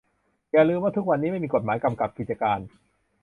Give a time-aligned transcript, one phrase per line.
[0.51, 2.59] อย่าลืมว่าทุกวันนี้ไม่มีกฎหมายกำกับกิจการ